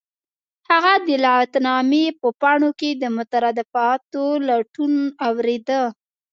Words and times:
هغه 0.69 0.93
د 1.07 1.09
لغتنامې 1.25 2.05
په 2.21 2.27
پاڼو 2.41 2.69
کې 2.79 2.89
د 3.01 3.03
مترادفاتو 3.17 4.23
لټون 4.47 4.93
اوریده 5.27 5.81